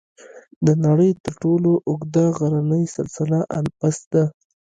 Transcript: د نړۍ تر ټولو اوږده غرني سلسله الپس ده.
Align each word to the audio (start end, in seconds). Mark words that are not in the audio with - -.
د 0.65 0.67
نړۍ 0.85 1.11
تر 1.23 1.33
ټولو 1.43 1.71
اوږده 1.89 2.25
غرني 2.37 2.83
سلسله 2.97 3.39
الپس 3.59 3.97
ده. 4.13 4.23